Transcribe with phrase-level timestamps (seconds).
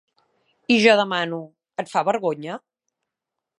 [0.75, 1.39] I jo demano:
[1.85, 2.59] et fa vergonya?